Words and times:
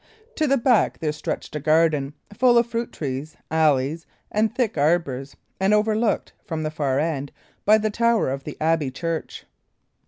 To 0.33 0.47
the 0.47 0.57
back 0.57 0.97
there 0.97 1.11
stretched 1.11 1.55
a 1.55 1.59
garden, 1.59 2.15
full 2.33 2.57
of 2.57 2.65
fruit 2.65 2.91
trees, 2.91 3.37
alleys, 3.51 4.07
and 4.31 4.51
thick 4.51 4.75
arbours, 4.75 5.35
and 5.59 5.75
overlooked 5.75 6.33
from 6.43 6.63
the 6.63 6.71
far 6.71 6.97
end 6.97 7.31
by 7.65 7.77
the 7.77 7.91
tower 7.91 8.27
of 8.31 8.43
the 8.43 8.57
abbey 8.59 8.89
church. 8.89 9.45